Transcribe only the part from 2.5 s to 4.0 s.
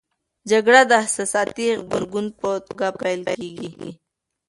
توګه پیل کېږي.